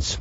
[0.00, 0.18] Sports.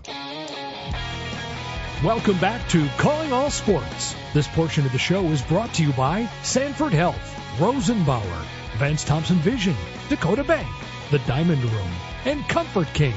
[2.03, 4.15] Welcome back to Calling All Sports.
[4.33, 7.17] This portion of the show is brought to you by Sanford Health,
[7.57, 8.45] Rosenbauer,
[8.77, 9.75] Vance Thompson Vision,
[10.07, 10.67] Dakota Bank,
[11.11, 11.91] The Diamond Room,
[12.25, 13.13] and Comfort King.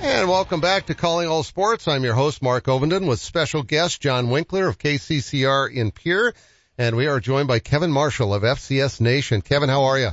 [0.00, 1.88] And welcome back to Calling All Sports.
[1.88, 6.34] I'm your host, Mark Ovenden, with special guest John Winkler of KCCR in Pierre.
[6.76, 9.42] And we are joined by Kevin Marshall of FCS Nation.
[9.42, 10.10] Kevin, how are you?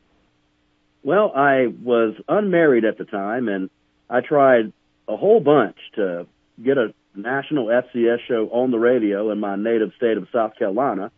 [1.02, 3.68] Well, I was unmarried at the time, and
[4.12, 4.72] I tried
[5.08, 6.27] a whole bunch to
[6.62, 11.10] get a national FCS show on the radio in my native state of South Carolina.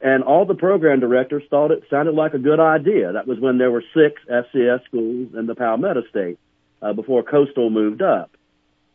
[0.00, 3.12] And all the program directors thought it sounded like a good idea.
[3.12, 6.38] That was when there were six FCS schools in the Palmetto State
[6.80, 8.30] uh, before Coastal moved up.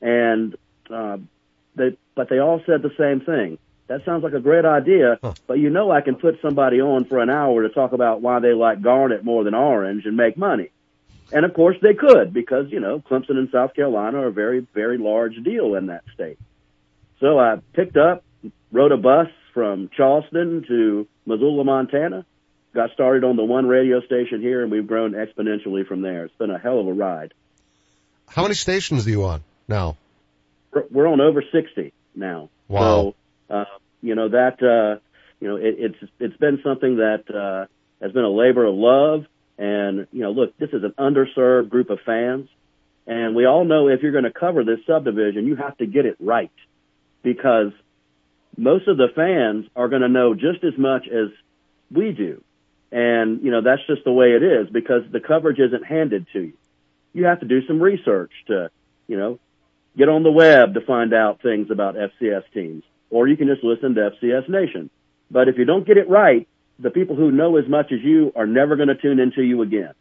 [0.02, 0.58] And
[0.90, 1.18] uh,
[1.76, 5.34] they, but they all said the same thing that sounds like a great idea, huh.
[5.48, 8.40] but you know I can put somebody on for an hour to talk about why
[8.40, 10.70] they like garnet more than orange and make money.
[11.32, 14.66] And of course they could because, you know, Clemson and South Carolina are a very,
[14.74, 16.40] very large deal in that state.
[17.20, 18.24] So I picked up,
[18.72, 22.26] rode a bus from Charleston to Missoula, Montana,
[22.74, 26.26] got started on the one radio station here and we've grown exponentially from there.
[26.26, 27.34] It's been a hell of a ride.
[28.28, 29.98] How many stations are you on now?
[30.92, 32.50] We're on over 60 now.
[32.68, 33.16] Wow.
[33.50, 33.66] So uh,
[34.02, 35.00] you know that uh,
[35.40, 37.66] you know it, it's it's been something that uh,
[38.04, 39.26] has been a labor of love.
[39.58, 42.48] And you know, look, this is an underserved group of fans,
[43.06, 46.06] and we all know if you're going to cover this subdivision, you have to get
[46.06, 46.52] it right
[47.24, 47.72] because
[48.56, 51.30] most of the fans are going to know just as much as
[51.92, 52.44] we do.
[52.92, 56.40] And, you know, that's just the way it is because the coverage isn't handed to
[56.40, 56.54] you.
[57.14, 58.70] You have to do some research to,
[59.08, 59.40] you know,
[59.98, 63.64] get on the web to find out things about FCS teams or you can just
[63.64, 64.90] listen to FCS Nation.
[65.30, 66.48] But if you don't get it right,
[66.80, 69.62] the people who know as much as you are never going to tune into you
[69.62, 69.94] again.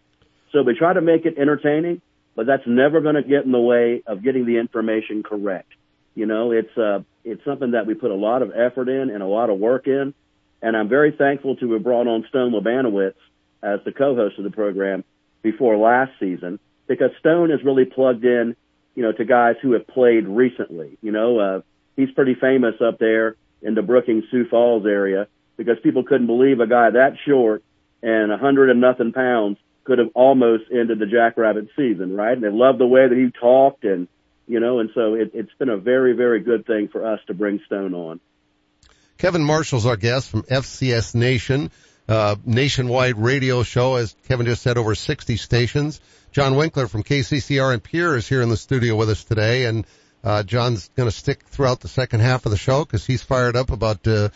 [0.52, 2.00] So we try to make it entertaining,
[2.34, 5.72] but that's never going to get in the way of getting the information correct.
[6.14, 9.22] You know, it's uh, it's something that we put a lot of effort in and
[9.22, 10.14] a lot of work in,
[10.62, 13.14] and I'm very thankful to have brought on Stone Labanowitz
[13.62, 15.04] as the co-host of the program
[15.42, 18.56] before last season because Stone is really plugged in,
[18.94, 20.96] you know, to guys who have played recently.
[21.02, 21.60] You know, uh,
[21.96, 26.60] he's pretty famous up there in the Brookings Sioux Falls area because people couldn't believe
[26.60, 27.62] a guy that short
[28.02, 32.32] and a hundred and nothing pounds could have almost ended the Jackrabbit season, right?
[32.32, 34.08] And they loved the way that he talked and,
[34.46, 37.34] you know, and so it, it's been a very, very good thing for us to
[37.34, 38.20] bring Stone on.
[39.18, 41.70] Kevin Marshall's our guest from FCS Nation,
[42.08, 46.00] uh, nationwide radio show, as Kevin just said, over 60 stations.
[46.32, 49.86] John Winkler from KCCR and Pierre is here in the studio with us today, and
[50.22, 53.56] uh, John's going to stick throughout the second half of the show because he's fired
[53.56, 54.28] up about uh,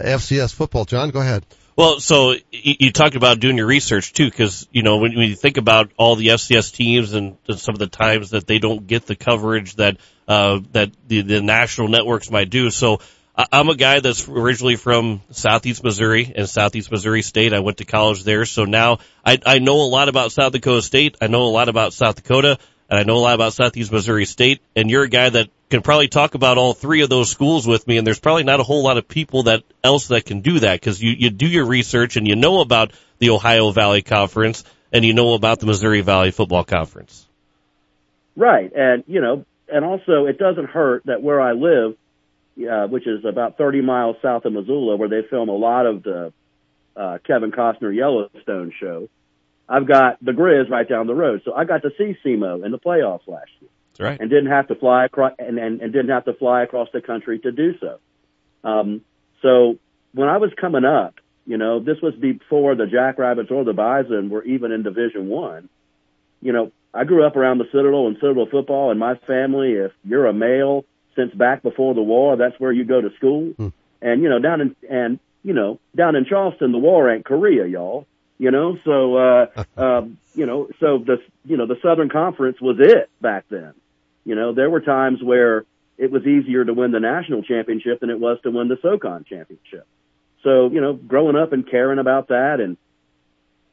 [0.00, 0.84] FCS football.
[0.84, 1.44] John, go ahead.
[1.76, 5.34] Well, so you talked about doing your research too, because you know when, when, you
[5.34, 9.06] think about all the FCS teams and some of the times that they don't get
[9.06, 9.96] the coverage that
[10.28, 12.70] uh, that the, the national networks might do.
[12.70, 13.00] So
[13.50, 17.54] I'm a guy that's originally from Southeast Missouri and Southeast Missouri State.
[17.54, 20.82] I went to college there, so now I, I know a lot about South Dakota
[20.82, 21.16] State.
[21.22, 22.58] I know a lot about South Dakota
[22.90, 25.80] and I know a lot about Southeast Missouri State, and you're a guy that can
[25.82, 28.64] probably talk about all three of those schools with me, and there's probably not a
[28.64, 31.64] whole lot of people that else that can do that because you, you do your
[31.64, 36.00] research and you know about the Ohio Valley Conference and you know about the Missouri
[36.00, 37.26] Valley Football Conference.
[38.34, 41.96] Right, and you know, and also it doesn't hurt that where I live,
[42.68, 46.02] uh, which is about 30 miles south of Missoula, where they film a lot of
[46.02, 46.32] the
[46.96, 49.08] uh, Kevin Costner Yellowstone show.
[49.70, 52.72] I've got the Grizz right down the road, so I got to see SEMO in
[52.72, 53.70] the playoffs last year.
[53.92, 54.20] That's right.
[54.20, 57.00] And didn't have to fly across and, and, and didn't have to fly across the
[57.00, 58.00] country to do so.
[58.64, 59.02] Um,
[59.42, 59.78] so
[60.12, 61.14] when I was coming up,
[61.46, 65.68] you know, this was before the Jackrabbits or the Bison were even in Division One.
[66.42, 69.92] You know, I grew up around the Citadel and Citadel football, and my family, if
[70.04, 70.84] you're a male
[71.14, 73.52] since back before the war, that's where you go to school.
[73.56, 73.68] Hmm.
[74.02, 77.66] And you know, down in and you know, down in Charleston, the war ain't Korea,
[77.66, 78.06] y'all.
[78.40, 82.78] You know, so uh, um, you know, so the you know the Southern Conference was
[82.80, 83.74] it back then.
[84.24, 85.66] You know, there were times where
[85.98, 89.24] it was easier to win the national championship than it was to win the SoCon
[89.28, 89.86] championship.
[90.42, 92.78] So, you know, growing up and caring about that and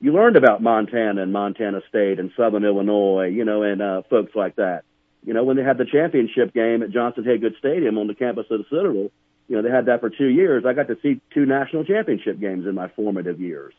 [0.02, 4.36] you learned about Montana and Montana State and Southern Illinois, you know, and uh, folks
[4.36, 4.84] like that.
[5.25, 8.46] You know, when they had the championship game at Johnson Hagood Stadium on the campus
[8.52, 9.12] of the Citadel,
[9.48, 10.66] you know, they had that for two years.
[10.66, 13.74] I got to see two national championship games in my formative years.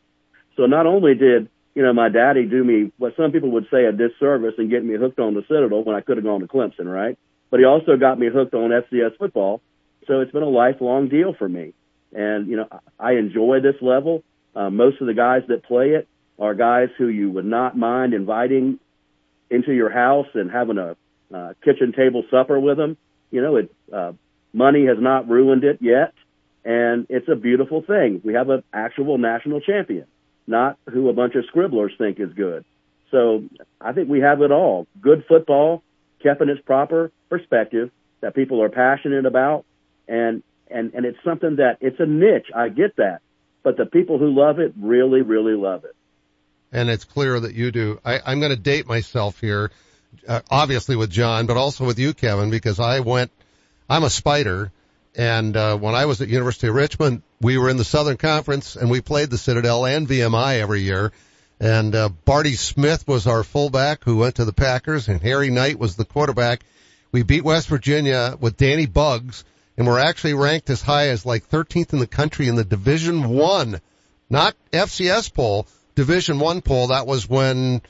[0.58, 3.84] So not only did, you know, my daddy do me what some people would say
[3.84, 6.49] a disservice and get me hooked on the Citadel when I could have gone to
[6.49, 7.16] Clemson, right?
[7.50, 9.62] But he also got me hooked on FCS football.
[10.08, 11.75] So it's been a lifelong deal for me.
[12.12, 12.66] And, you know,
[12.99, 14.25] I enjoy this level.
[14.56, 16.08] Uh, most of the guys that play it
[16.40, 18.81] are guys who you would not mind inviting
[19.50, 20.96] into your house and having a
[21.32, 22.96] uh, kitchen table supper with them.
[23.31, 24.12] You know, it, uh,
[24.52, 26.14] money has not ruined it yet.
[26.64, 28.20] And it's a beautiful thing.
[28.25, 30.06] We have an actual national champion,
[30.48, 32.64] not who a bunch of scribblers think is good.
[33.10, 33.44] So
[33.80, 34.86] I think we have it all.
[35.00, 35.82] Good football,
[36.22, 37.90] kept in its proper perspective
[38.20, 39.64] that people are passionate about
[40.08, 42.48] and and and it's something that it's a niche.
[42.54, 43.20] I get that,
[43.62, 45.94] but the people who love it really, really love it.
[46.72, 48.00] And it's clear that you do.
[48.04, 49.70] I, I'm going to date myself here,
[50.26, 53.30] uh, obviously with John, but also with you, Kevin, because I went.
[53.88, 54.70] I'm a spider,
[55.16, 58.76] and uh, when I was at University of Richmond, we were in the Southern Conference,
[58.76, 61.12] and we played the Citadel and VMI every year.
[61.61, 65.79] And uh, Barty Smith was our fullback who went to the Packers, and Harry Knight
[65.79, 66.64] was the quarterback.
[67.11, 69.44] We beat West Virginia with Danny Buggs
[69.79, 73.29] and we're actually ranked as high as like 13th in the country in the Division
[73.29, 73.81] One,
[74.29, 76.88] not FCS poll, Division One poll.
[76.88, 77.81] That was when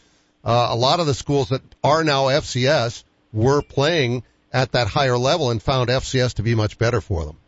[0.44, 4.22] uh, a lot of the schools that are now FCS were playing
[4.52, 7.38] at that higher level and found FCS to be much better for them.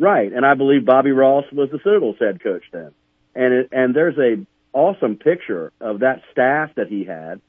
[0.00, 2.90] Right, and I believe Bobby Ross was the Citadel's head coach then,
[3.34, 7.42] and it, and there's a awesome picture of that staff that he had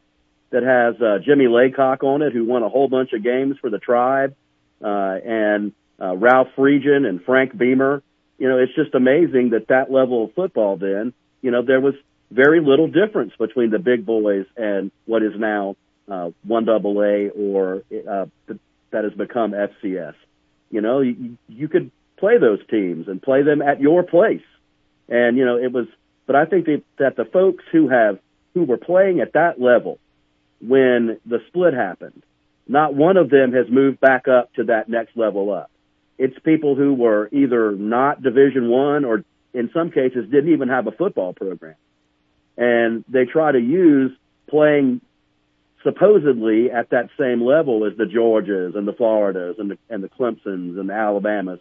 [0.49, 3.69] that has uh, Jimmy Laycock on it, who won a whole bunch of games for
[3.69, 4.35] the tribe
[4.83, 8.03] uh, and uh, Ralph Friedgen and Frank Beamer.
[8.37, 11.93] You know, it's just amazing that that level of football then, you know, there was
[12.31, 15.77] very little difference between the big boys and what is now
[16.09, 18.25] uh, one double A or uh,
[18.91, 20.15] that has become FCS.
[20.69, 21.91] You know, you, you could
[22.21, 24.47] play those teams and play them at your place,
[25.09, 25.87] and you know it was.
[26.25, 28.19] But I think that, the folks who have
[28.53, 29.99] who were playing at that level
[30.61, 32.23] when the split happened
[32.71, 35.69] not one of them has moved back up to that next level up.
[36.17, 40.87] It's people who were either not Division One or in some cases didn't even have
[40.87, 41.75] a football program.
[42.57, 44.11] And they try to use
[44.49, 45.01] playing
[45.83, 50.09] supposedly at that same level as the Georgias and the Floridas and the, and the
[50.09, 51.59] Clemsons and the Alabamas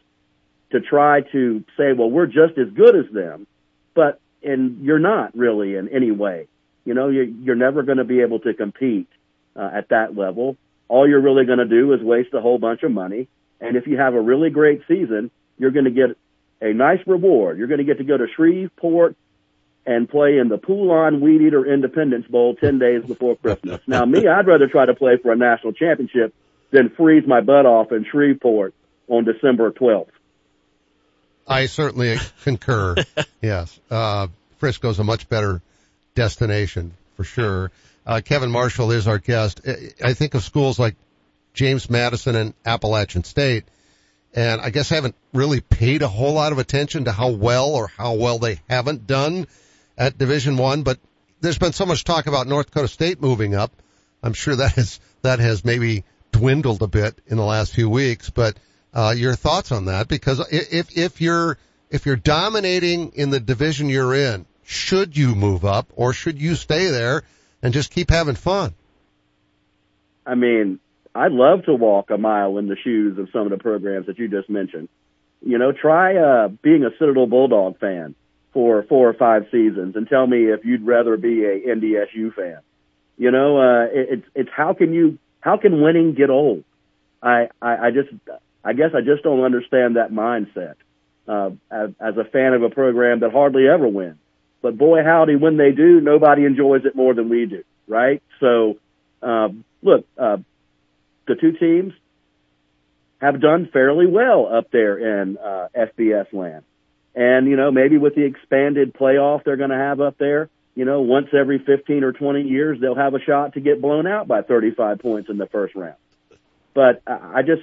[0.72, 3.46] to try to say, well, we're just as good as them,
[3.94, 6.48] but and you're not really in any way.
[6.84, 9.08] You know, you're, you're never going to be able to compete
[9.54, 10.56] uh, at that level
[10.90, 13.28] all you're really going to do is waste a whole bunch of money.
[13.60, 16.16] And if you have a really great season, you're going to get
[16.60, 17.58] a nice reward.
[17.58, 19.14] You're going to get to go to Shreveport
[19.86, 23.80] and play in the Poulan Weed Eater Independence Bowl 10 days before Christmas.
[23.86, 26.34] Now, me, I'd rather try to play for a national championship
[26.72, 28.74] than freeze my butt off in Shreveport
[29.06, 30.10] on December 12th.
[31.50, 32.94] I certainly concur.
[33.42, 33.78] yes.
[33.90, 34.28] Uh,
[34.58, 35.60] Frisco's a much better
[36.14, 37.72] destination for sure.
[38.06, 39.60] Uh, Kevin Marshall is our guest.
[40.02, 40.94] I think of schools like
[41.52, 43.64] James Madison and Appalachian State,
[44.32, 47.70] and I guess I haven't really paid a whole lot of attention to how well
[47.70, 49.46] or how well they haven't done
[49.98, 50.82] at Division One.
[50.82, 50.98] But
[51.40, 53.72] there's been so much talk about North Dakota State moving up.
[54.22, 58.30] I'm sure that has that has maybe dwindled a bit in the last few weeks.
[58.30, 58.56] But
[58.92, 60.08] uh, your thoughts on that?
[60.08, 61.58] Because if if you're
[61.90, 66.54] if you're dominating in the division you're in, should you move up or should you
[66.54, 67.24] stay there?
[67.62, 68.74] and just keep having fun.
[70.26, 70.80] I mean,
[71.14, 74.18] I'd love to walk a mile in the shoes of some of the programs that
[74.18, 74.88] you just mentioned.
[75.44, 78.14] You know, try uh, being a Citadel Bulldog fan
[78.52, 82.58] for four or five seasons and tell me if you'd rather be a NDSU fan.
[83.16, 86.64] You know, uh, it, it's it's how can you how can winning get old?
[87.22, 88.08] I, I I just
[88.64, 90.74] I guess I just don't understand that mindset.
[91.30, 94.18] uh, as, as a fan of a program that hardly ever wins.
[94.62, 98.22] But boy, howdy, when they do, nobody enjoys it more than we do, right?
[98.40, 98.78] So,
[99.22, 100.38] um, look, uh,
[101.26, 101.94] the two teams
[103.20, 106.64] have done fairly well up there in uh, FBS land.
[107.14, 110.84] And, you know, maybe with the expanded playoff they're going to have up there, you
[110.84, 114.26] know, once every 15 or 20 years, they'll have a shot to get blown out
[114.26, 115.96] by 35 points in the first round.
[116.74, 117.62] But I just,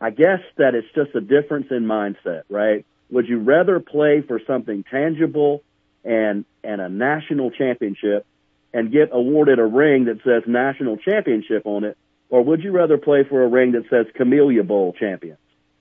[0.00, 2.84] I guess that it's just a difference in mindset, right?
[3.10, 5.62] Would you rather play for something tangible
[6.04, 8.26] and, and a national championship
[8.74, 11.96] and get awarded a ring that says national championship on it?
[12.28, 15.38] Or would you rather play for a ring that says Camellia Bowl champion?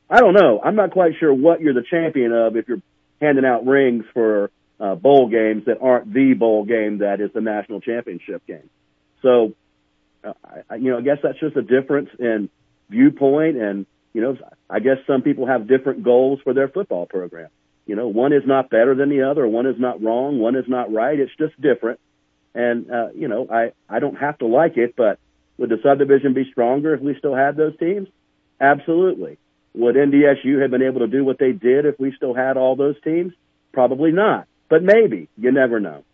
[0.09, 0.61] I don't know.
[0.63, 2.81] I'm not quite sure what you're the champion of if you're
[3.19, 7.41] handing out rings for uh, bowl games that aren't the bowl game that is the
[7.41, 8.69] national championship game.
[9.21, 9.53] So,
[10.23, 10.33] uh,
[10.69, 12.49] I, you know, I guess that's just a difference in
[12.89, 14.37] viewpoint and, you know,
[14.69, 17.49] I guess some people have different goals for their football program.
[17.85, 20.63] You know, one is not better than the other, one is not wrong, one is
[20.69, 21.19] not right.
[21.19, 21.99] It's just different.
[22.53, 25.19] And, uh, you know, I, I don't have to like it, but
[25.57, 28.07] would the subdivision be stronger if we still had those teams?
[28.57, 29.37] Absolutely.
[29.73, 32.77] Would NDSU have been able to do what they did if we still had all
[32.77, 33.33] those teams?
[33.73, 35.27] Probably not, but maybe.
[35.37, 36.05] You never know.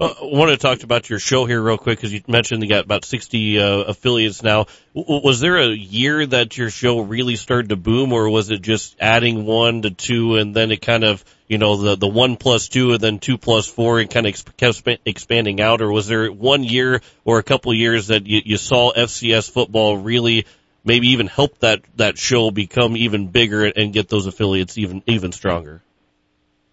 [0.00, 2.70] Well, I want to talk about your show here real quick because you mentioned you
[2.70, 4.64] got about 60 uh, affiliates now.
[4.96, 8.62] W- was there a year that your show really started to boom or was it
[8.62, 12.36] just adding one to two and then it kind of, you know, the, the one
[12.36, 16.06] plus two and then two plus four and kind of kept expanding out or was
[16.06, 20.46] there one year or a couple of years that you, you saw FCS football really
[20.82, 25.30] maybe even help that, that show become even bigger and get those affiliates even, even
[25.30, 25.82] stronger?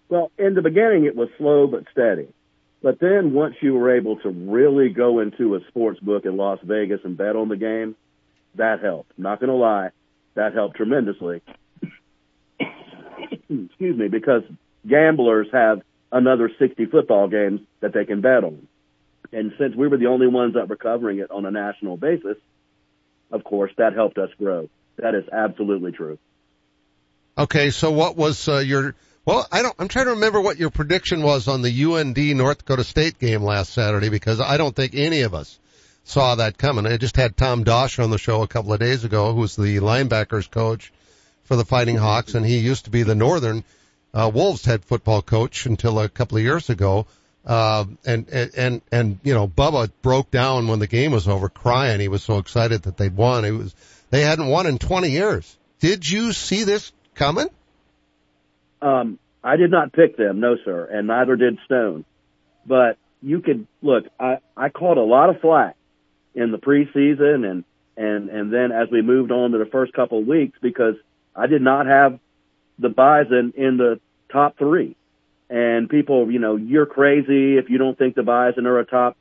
[0.08, 2.28] Well, in the beginning it was slow but steady
[2.82, 6.58] but then once you were able to really go into a sports book in Las
[6.62, 7.96] Vegas and bet on the game,
[8.54, 9.12] that helped.
[9.18, 9.90] Not going to lie,
[10.34, 11.42] that helped tremendously.
[12.60, 14.42] Excuse me, because
[14.86, 15.82] gamblers have
[16.12, 18.66] another 60 football games that they can bet on.
[19.32, 22.36] And since we were the only ones that were covering it on a national basis,
[23.30, 24.70] of course, that helped us grow.
[24.96, 26.18] That is absolutely true.
[27.36, 28.94] Okay, so what was uh, your
[29.28, 32.64] well, I don't, I'm trying to remember what your prediction was on the UND North
[32.64, 35.58] Dakota State game last Saturday because I don't think any of us
[36.04, 36.86] saw that coming.
[36.86, 39.80] I just had Tom Dosh on the show a couple of days ago, who's the
[39.80, 40.94] linebackers coach
[41.44, 43.64] for the Fighting Hawks, and he used to be the Northern
[44.14, 47.04] uh, Wolves head football coach until a couple of years ago.
[47.44, 52.00] Uh, and, and, and, you know, Bubba broke down when the game was over crying.
[52.00, 53.44] He was so excited that they'd won.
[53.44, 53.74] It was,
[54.08, 55.54] they hadn't won in 20 years.
[55.80, 57.48] Did you see this coming?
[58.80, 62.04] Um, I did not pick them, no sir, and neither did Stone.
[62.66, 64.04] But you could look.
[64.18, 65.76] I I caught a lot of flack
[66.34, 67.64] in the preseason and
[67.96, 70.94] and and then as we moved on to the first couple of weeks because
[71.34, 72.18] I did not have
[72.78, 74.96] the Bison in the top three.
[75.50, 79.16] And people, you know, you're crazy if you don't think the Bison are a top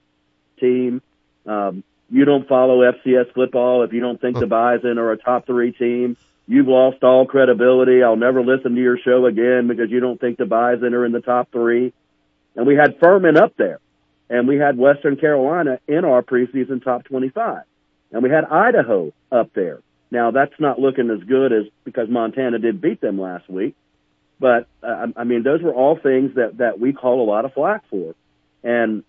[0.60, 1.02] team.
[1.46, 5.46] Um, you don't follow FCS football if you don't think the Bison are a top
[5.46, 6.18] three team.
[6.48, 8.04] You've lost all credibility.
[8.04, 11.12] I'll never listen to your show again because you don't think the Bison are in
[11.12, 11.94] the top three.
[12.56, 13.80] And we had Furman up there
[14.30, 17.63] and we had Western Carolina in our preseason top 25
[18.12, 19.82] and we had Idaho up there.
[20.12, 23.75] Now that's not looking as good as because Montana did beat them last week,
[24.39, 27.54] but uh, I mean those were all things that that we call a lot of
[27.54, 28.16] flack for,
[28.63, 29.04] and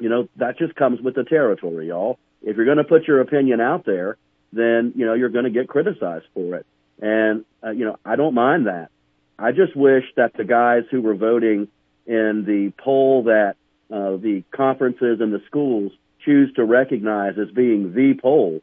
[0.00, 2.18] you know that just comes with the territory, y'all.
[2.40, 4.16] If you're going to put your opinion out there,
[4.52, 6.66] then you know you're going to get criticized for it.
[7.00, 8.90] And uh, you know I don't mind that.
[9.38, 11.68] I just wish that the guys who were voting
[12.06, 13.54] in the poll that
[13.90, 15.92] uh, the conferences and the schools
[16.24, 18.60] choose to recognize as being the poll,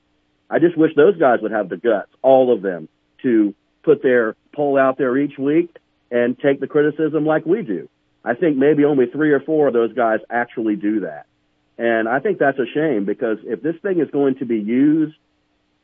[0.50, 2.90] I just wish those guys would have the guts, all of them,
[3.24, 5.76] to put their poll out there each week
[6.12, 7.90] and take the criticism like we do.
[8.24, 11.26] I think maybe only three or four of those guys actually do that.
[11.78, 15.16] And I think that's a shame because if this thing is going to be used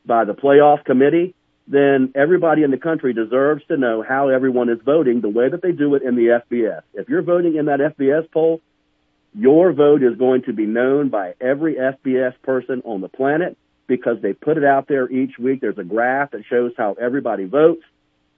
[0.05, 1.35] by the playoff committee,
[1.67, 5.61] then everybody in the country deserves to know how everyone is voting the way that
[5.61, 6.81] they do it in the FBS.
[6.93, 8.61] If you're voting in that FBS poll,
[9.33, 14.17] your vote is going to be known by every FBS person on the planet because
[14.21, 15.61] they put it out there each week.
[15.61, 17.83] There's a graph that shows how everybody votes.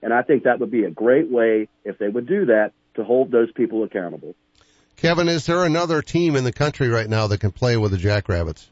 [0.02, 3.04] And I think that would be a great way, if they would do that, to
[3.04, 4.34] hold those people accountable.
[4.96, 7.96] Kevin, is there another team in the country right now that can play with the
[7.98, 8.70] Jackrabbits?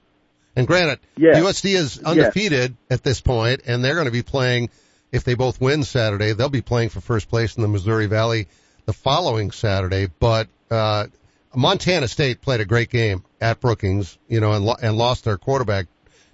[0.54, 1.36] And granted, yes.
[1.36, 2.98] USD is undefeated yes.
[2.98, 4.70] at this point, and they're going to be playing.
[5.10, 8.48] If they both win Saturday, they'll be playing for first place in the Missouri Valley
[8.86, 10.08] the following Saturday.
[10.18, 11.06] But uh,
[11.54, 15.36] Montana State played a great game at Brookings, you know, and, lo- and lost their
[15.36, 15.86] quarterback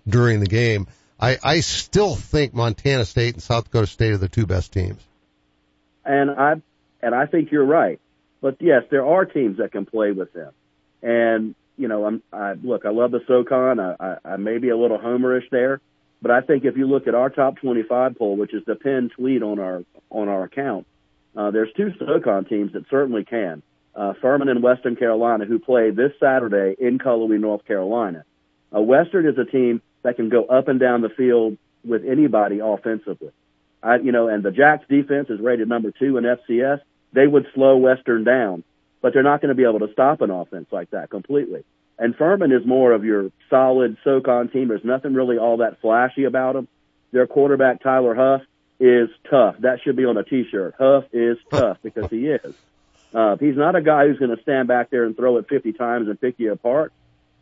[0.06, 0.87] during the game.
[1.20, 5.02] I, I still think Montana State and South Dakota State are the two best teams.
[6.04, 6.62] and I
[7.02, 8.00] and I think you're right.
[8.40, 10.52] But yes, there are teams that can play with them.
[11.02, 13.80] And you know, I'm I look, I love the SoCon.
[13.80, 15.80] I, I, I may be a little homerish there,
[16.20, 19.12] but I think if you look at our top 25 poll, which is the pinned
[19.12, 20.87] tweet on our on our account,
[21.37, 23.62] uh, there's two SoCon teams that certainly can.
[23.94, 28.25] Uh, Furman and Western Carolina, who play this Saturday in Cullowhee, North Carolina.
[28.75, 32.61] Uh, Western is a team that can go up and down the field with anybody
[32.62, 33.30] offensively.
[33.82, 36.80] I, you know, and the Jacks defense is rated number two in FCS.
[37.12, 38.64] They would slow Western down,
[39.00, 41.64] but they're not going to be able to stop an offense like that completely.
[41.99, 44.69] And Furman is more of your solid SoCon team.
[44.69, 46.69] There's nothing really all that flashy about them.
[47.11, 48.43] Their quarterback, Tyler Huff,
[48.78, 49.57] is tough.
[49.61, 50.75] That should be on a t-shirt.
[50.78, 52.55] Huff is tough because he is.
[53.12, 55.73] Uh, he's not a guy who's going to stand back there and throw it 50
[55.73, 56.93] times and pick you apart.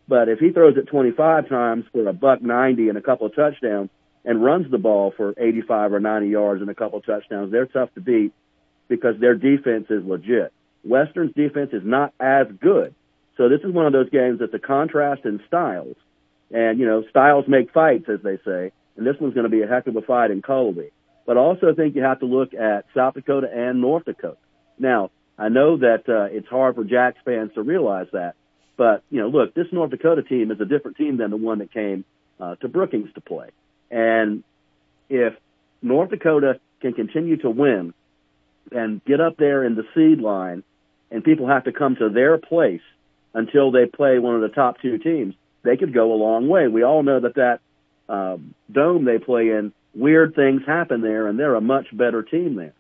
[0.09, 3.35] But if he throws it 25 times for a buck 90 and a couple of
[3.35, 3.91] touchdowns
[4.25, 7.67] and runs the ball for 85 or 90 yards and a couple of touchdowns, they're
[7.67, 8.33] tough to beat
[8.89, 10.53] because their defense is legit.
[10.87, 12.95] Western's defense is not as good.
[13.37, 15.97] So this is one of those games that's a contrast in styles.
[16.50, 18.73] And, you know, styles make fights, as they say.
[18.97, 20.93] And this one's going to be a heck of a fight in Cullowhee.
[21.26, 24.38] But I also think you have to look at South Dakota and North Dakota.
[24.78, 28.37] Now, I know that uh, it's hard for Jacks fans to realize that,
[28.76, 31.59] but you know, look, this North Dakota team is a different team than the one
[31.59, 32.05] that came
[32.40, 33.49] uh, to Brookings to play.
[33.90, 34.45] And
[35.11, 35.35] if
[35.83, 37.93] North Dakota can continue to win
[38.73, 40.62] and get up there in the seed line,
[41.11, 42.83] and people have to come to their place
[43.35, 46.69] until they play one of the top two teams, they could go a long way.
[46.69, 47.61] We all know that that
[48.09, 52.55] um, dome they play in, weird things happen there, and they're a much better team
[52.55, 52.75] there.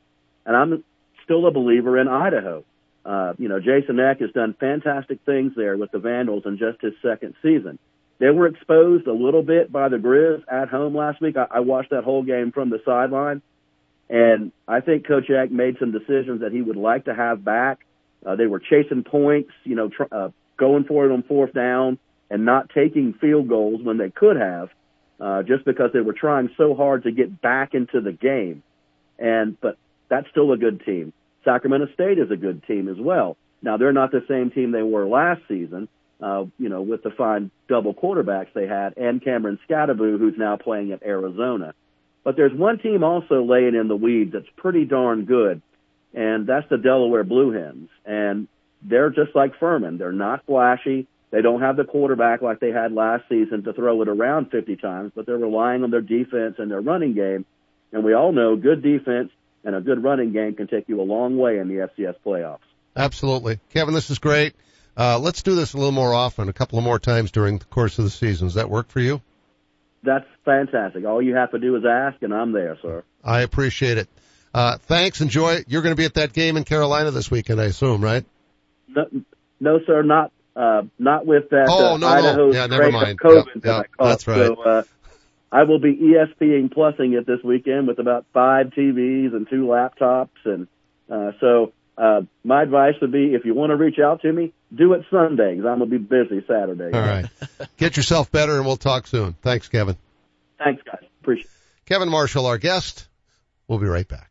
[0.44, 0.84] And I'm
[1.24, 2.64] still a believer in Idaho.
[3.04, 6.80] Uh, you know, Jason Eck has done fantastic things there with the Vandals in just
[6.80, 7.78] his second season.
[8.18, 11.36] They were exposed a little bit by the Grizz at home last week.
[11.36, 13.42] I, I watched that whole game from the sideline,
[14.08, 17.85] and I think Coach Eck made some decisions that he would like to have back.
[18.26, 20.28] Uh, they were chasing points, you know, tr- uh,
[20.58, 24.68] going for it on fourth down and not taking field goals when they could have,
[25.20, 28.62] uh, just because they were trying so hard to get back into the game.
[29.18, 31.12] And, but that's still a good team.
[31.44, 33.36] Sacramento State is a good team as well.
[33.62, 35.88] Now they're not the same team they were last season,
[36.20, 40.56] uh, you know, with the fine double quarterbacks they had and Cameron Skattebo, who's now
[40.56, 41.74] playing at Arizona.
[42.24, 45.62] But there's one team also laying in the weeds that's pretty darn good,
[46.16, 47.90] and that's the Delaware Blue Hens.
[48.04, 48.48] And
[48.82, 49.98] they're just like Furman.
[49.98, 51.06] They're not flashy.
[51.30, 54.76] They don't have the quarterback like they had last season to throw it around 50
[54.76, 57.44] times, but they're relying on their defense and their running game.
[57.92, 59.30] And we all know good defense
[59.62, 62.60] and a good running game can take you a long way in the FCS playoffs.
[62.96, 63.60] Absolutely.
[63.70, 64.54] Kevin, this is great.
[64.96, 67.64] Uh, let's do this a little more often, a couple of more times during the
[67.66, 68.46] course of the season.
[68.46, 69.20] Does that work for you?
[70.02, 71.04] That's fantastic.
[71.04, 73.04] All you have to do is ask, and I'm there, sir.
[73.22, 74.08] I appreciate it.
[74.56, 75.20] Uh, thanks.
[75.20, 75.62] Enjoy.
[75.68, 78.24] You're going to be at that game in Carolina this weekend, I assume, right?
[78.88, 79.04] No,
[79.60, 82.52] no sir, not uh, not with that oh, uh, no, Idaho no.
[82.54, 83.20] Yeah, never mind.
[83.20, 84.08] COVID yep, that yep, I.
[84.08, 84.46] That's right.
[84.46, 84.82] So, uh,
[85.52, 90.30] I will be ESPN plusing it this weekend with about five TVs and two laptops,
[90.46, 90.68] and
[91.10, 94.54] uh, so uh, my advice would be if you want to reach out to me,
[94.74, 96.96] do it Sunday because I'm gonna be busy Saturday.
[96.96, 97.26] All right,
[97.76, 99.34] get yourself better, and we'll talk soon.
[99.42, 99.98] Thanks, Kevin.
[100.56, 101.04] Thanks, guys.
[101.20, 101.50] Appreciate it.
[101.84, 103.06] Kevin Marshall, our guest.
[103.68, 104.30] We'll be right back.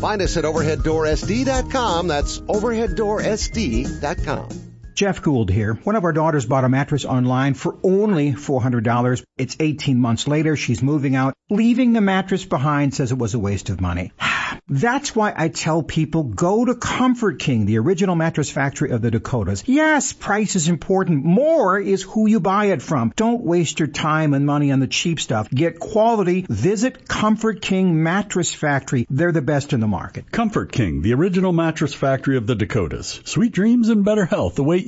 [0.00, 2.06] Find us at overheaddoorsd.com.
[2.06, 4.67] That's overheaddoorsd.com.
[4.98, 5.74] Jeff Gould here.
[5.84, 9.22] One of our daughters bought a mattress online for only $400.
[9.36, 10.56] It's 18 months later.
[10.56, 11.34] She's moving out.
[11.48, 14.10] Leaving the mattress behind says it was a waste of money.
[14.68, 19.10] That's why I tell people go to Comfort King, the original mattress factory of the
[19.10, 19.62] Dakotas.
[19.66, 21.24] Yes, price is important.
[21.24, 23.12] More is who you buy it from.
[23.14, 25.48] Don't waste your time and money on the cheap stuff.
[25.48, 26.44] Get quality.
[26.48, 29.06] Visit Comfort King Mattress Factory.
[29.08, 30.30] They're the best in the market.
[30.32, 33.20] Comfort King, the original mattress factory of the Dakotas.
[33.24, 34.87] Sweet dreams and better health await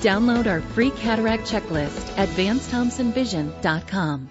[0.00, 4.30] Download our free cataract checklist at VanceThompsonVision.com.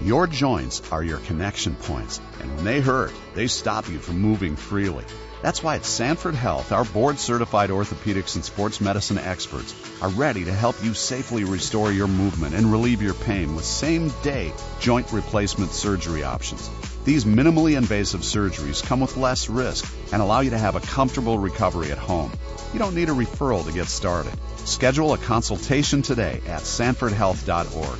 [0.00, 4.56] Your joints are your connection points, and when they hurt, they stop you from moving
[4.56, 5.04] freely.
[5.42, 10.44] That's why at Sanford Health, our board certified orthopedics and sports medicine experts are ready
[10.44, 15.12] to help you safely restore your movement and relieve your pain with same day joint
[15.12, 16.70] replacement surgery options.
[17.04, 21.38] These minimally invasive surgeries come with less risk and allow you to have a comfortable
[21.38, 22.32] recovery at home.
[22.72, 24.32] You don't need a referral to get started.
[24.58, 27.98] Schedule a consultation today at sanfordhealth.org.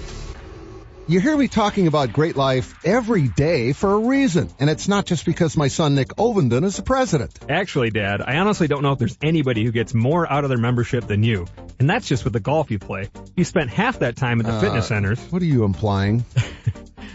[1.07, 5.05] You hear me talking about Great Life every day for a reason, and it's not
[5.05, 7.39] just because my son Nick Ovenden is the president.
[7.47, 10.57] Actually, Dad, I honestly don't know if there's anybody who gets more out of their
[10.57, 11.47] membership than you.
[11.79, 13.11] And that's just with the golf you play.
[13.37, 15.21] You spent half that time at the Uh, fitness centers.
[15.29, 16.25] What are you implying?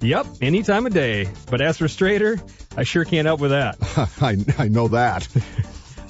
[0.00, 1.28] Yep, any time of day.
[1.50, 2.38] But as for straighter,
[2.76, 3.76] I sure can't help with that.
[4.20, 5.26] I, I know that.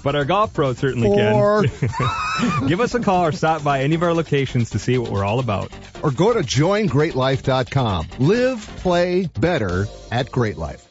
[0.02, 1.64] but our golf pro certainly Or...
[1.64, 2.66] can.
[2.68, 5.24] Give us a call or stop by any of our locations to see what we're
[5.24, 5.70] all about.
[6.02, 8.08] Or go to joingreatlife.com.
[8.18, 10.84] Live, play better at Great Life.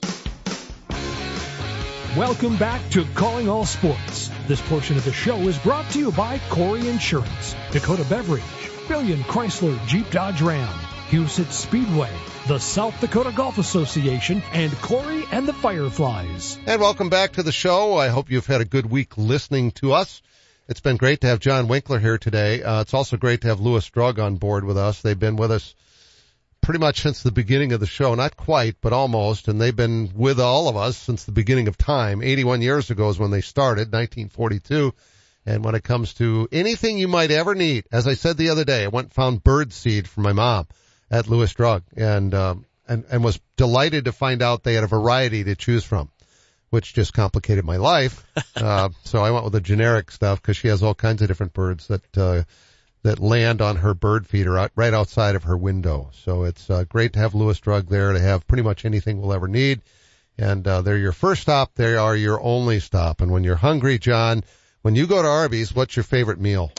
[2.15, 4.29] Welcome back to Calling All Sports.
[4.47, 8.43] This portion of the show is brought to you by Corey Insurance, Dakota Beverage,
[8.87, 10.69] Billion Chrysler Jeep Dodge Ram,
[11.13, 12.09] Huset Speedway,
[12.47, 16.57] the South Dakota Golf Association, and Corey and the Fireflies.
[16.65, 17.95] And welcome back to the show.
[17.95, 20.23] I hope you've had a good week listening to us.
[20.67, 22.63] It's been great to have John Winkler here today.
[22.63, 25.03] Uh, it's also great to have Lewis Drug on board with us.
[25.03, 25.75] They've been with us
[26.63, 28.15] pretty much since the beginning of the show.
[28.15, 29.47] Not quite, but almost.
[29.47, 32.23] And they've been with all of us since the beginning of time.
[32.23, 34.95] 81 years ago is when they started, 1942.
[35.45, 38.65] And when it comes to anything you might ever need, as I said the other
[38.65, 40.65] day, I went and found bird seed for my mom
[41.13, 44.87] at Lewis Drug and, um, and, and was delighted to find out they had a
[44.87, 46.09] variety to choose from,
[46.71, 48.25] which just complicated my life.
[48.55, 51.53] uh, so I went with the generic stuff because she has all kinds of different
[51.53, 52.43] birds that, uh,
[53.03, 56.09] that land on her bird feeder out, right outside of her window.
[56.13, 59.33] So it's uh, great to have Lewis Drug there to have pretty much anything we'll
[59.33, 59.81] ever need.
[60.39, 61.75] And uh, they're your first stop.
[61.75, 63.21] They are your only stop.
[63.21, 64.43] And when you're hungry, John,
[64.81, 66.71] when you go to Arby's, what's your favorite meal?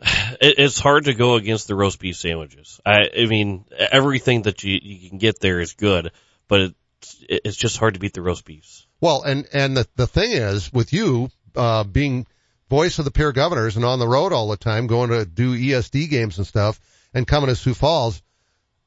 [0.40, 2.80] It's hard to go against the roast beef sandwiches.
[2.86, 6.12] I, I mean, everything that you, you can get there is good,
[6.46, 8.86] but it's, it's just hard to beat the roast beefs.
[9.00, 12.26] Well, and, and the, the thing is with you, uh, being
[12.68, 15.56] voice of the Pierre governors and on the road all the time, going to do
[15.56, 16.78] ESD games and stuff
[17.14, 18.22] and coming to Sioux Falls,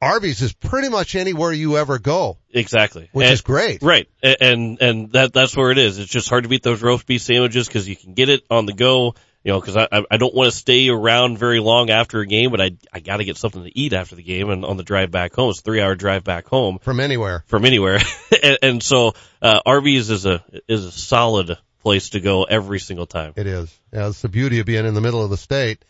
[0.01, 2.37] Arby's is pretty much anywhere you ever go.
[2.49, 3.09] Exactly.
[3.11, 3.83] Which and, is great.
[3.83, 4.07] Right.
[4.23, 5.99] And, and that, that's where it is.
[5.99, 8.65] It's just hard to beat those roast beef sandwiches because you can get it on
[8.65, 12.19] the go, you know, cause I, I don't want to stay around very long after
[12.19, 14.77] a game, but I, I gotta get something to eat after the game and on
[14.77, 15.49] the drive back home.
[15.49, 16.79] It's a three hour drive back home.
[16.79, 17.43] From anywhere.
[17.47, 17.99] From anywhere.
[18.43, 23.07] and, and so, uh, Arby's is a, is a solid place to go every single
[23.07, 23.33] time.
[23.35, 23.75] It is.
[23.91, 25.83] Yeah, it's the beauty of being in the middle of the state.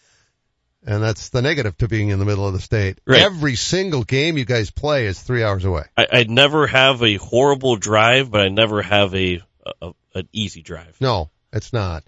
[0.84, 3.00] And that's the negative to being in the middle of the state.
[3.06, 3.22] Right.
[3.22, 5.84] Every single game you guys play is three hours away.
[5.96, 9.42] I, I never have a horrible drive, but I never have a,
[9.82, 10.98] a an easy drive.
[11.00, 12.04] No, it's not.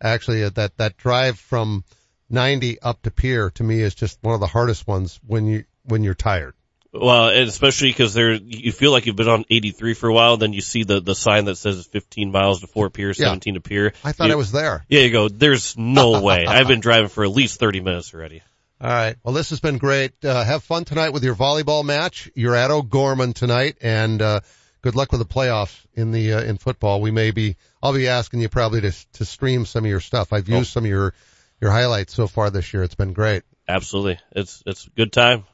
[0.00, 1.84] Actually, uh, that that drive from
[2.30, 5.64] 90 up to Pierre to me is just one of the hardest ones when you
[5.84, 6.54] when you're tired.
[6.92, 10.38] Well, and especially because there, you feel like you've been on 83 for a while,
[10.38, 13.58] then you see the, the sign that says 15 miles to Fort Pierre, 17 yeah.
[13.58, 13.92] to Pierre.
[14.02, 14.86] I thought you, I was there.
[14.88, 16.46] Yeah, you go, there's no way.
[16.46, 18.42] I've been driving for at least 30 minutes already.
[18.80, 19.16] All right.
[19.22, 20.12] Well, this has been great.
[20.24, 22.30] Uh, have fun tonight with your volleyball match.
[22.34, 24.40] You're at O'Gorman tonight, and uh,
[24.80, 27.00] good luck with the playoffs in the uh, in football.
[27.00, 27.56] We may be.
[27.82, 30.32] I'll be asking you probably to to stream some of your stuff.
[30.32, 30.74] I've used oh.
[30.74, 31.14] some of your
[31.60, 32.82] your highlights so far this year.
[32.82, 33.42] It's been great.
[33.68, 34.18] Absolutely.
[34.32, 35.44] It's it's a good time.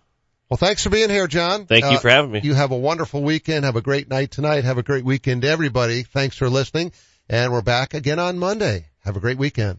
[0.49, 1.67] Well, thanks for being here, John.
[1.67, 2.41] Thank you uh, for having me.
[2.43, 3.65] You have a wonderful weekend.
[3.65, 4.65] Have a great night tonight.
[4.65, 6.03] Have a great weekend, everybody.
[6.03, 6.93] Thanks for listening,
[7.29, 8.87] and we're back again on Monday.
[9.05, 9.79] Have a great weekend.